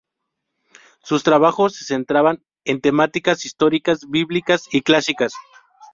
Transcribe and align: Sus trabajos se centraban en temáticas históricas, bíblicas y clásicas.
Sus 1.03 1.21
trabajos 1.21 1.75
se 1.75 1.85
centraban 1.85 2.43
en 2.65 2.81
temáticas 2.81 3.45
históricas, 3.45 4.09
bíblicas 4.09 4.63
y 4.71 4.81
clásicas. 4.81 5.33